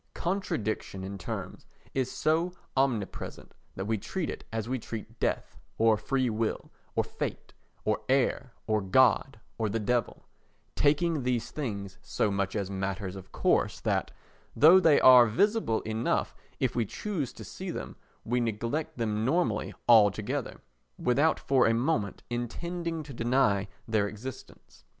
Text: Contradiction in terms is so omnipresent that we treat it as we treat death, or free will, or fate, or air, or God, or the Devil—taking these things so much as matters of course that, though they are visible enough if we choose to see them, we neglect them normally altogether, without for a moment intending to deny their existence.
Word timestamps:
Contradiction 0.15 1.03
in 1.03 1.15
terms 1.19 1.67
is 1.93 2.11
so 2.11 2.53
omnipresent 2.75 3.53
that 3.75 3.85
we 3.85 3.99
treat 3.99 4.31
it 4.31 4.43
as 4.51 4.67
we 4.67 4.79
treat 4.79 5.19
death, 5.19 5.59
or 5.77 5.95
free 5.95 6.27
will, 6.27 6.71
or 6.95 7.03
fate, 7.03 7.53
or 7.85 8.01
air, 8.09 8.51
or 8.65 8.81
God, 8.81 9.39
or 9.59 9.69
the 9.69 9.77
Devil—taking 9.79 11.21
these 11.21 11.51
things 11.51 11.99
so 12.01 12.31
much 12.31 12.55
as 12.55 12.67
matters 12.71 13.15
of 13.15 13.31
course 13.31 13.79
that, 13.79 14.09
though 14.55 14.79
they 14.79 14.99
are 14.99 15.27
visible 15.27 15.81
enough 15.81 16.33
if 16.59 16.75
we 16.75 16.83
choose 16.83 17.31
to 17.33 17.43
see 17.43 17.69
them, 17.69 17.95
we 18.25 18.39
neglect 18.39 18.97
them 18.97 19.23
normally 19.23 19.71
altogether, 19.87 20.61
without 20.97 21.39
for 21.39 21.67
a 21.67 21.75
moment 21.75 22.23
intending 22.27 23.03
to 23.03 23.13
deny 23.13 23.67
their 23.87 24.07
existence. 24.07 24.83